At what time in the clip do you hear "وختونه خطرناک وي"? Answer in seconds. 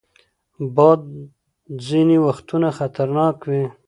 2.27-3.63